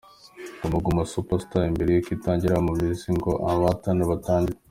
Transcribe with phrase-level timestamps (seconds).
[0.61, 4.57] Guma Guma Super Star mbere yuko itangira mu mizi ngo abahatana batangire.